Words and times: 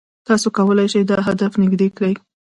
تاسو 0.27 0.47
کولای 0.57 0.87
شئ 0.93 1.01
دا 1.09 1.17
هدف 1.27 1.51
نږدې 1.61 1.87
کړئ. 1.97 2.13